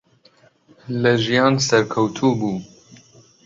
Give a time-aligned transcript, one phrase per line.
[1.01, 2.57] لە ژیان سەرکەوتوو بوو.